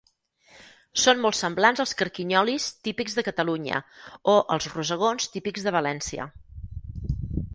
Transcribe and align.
Són 1.01 1.19
molt 1.25 1.37
semblants 1.39 1.81
als 1.83 1.91
carquinyolis 1.99 2.65
típics 2.87 3.17
de 3.19 3.25
Catalunya 3.29 3.81
o 4.33 4.35
als 4.55 4.69
rosegons 4.77 5.31
típics 5.35 5.67
de 5.69 5.75
València. 5.79 6.27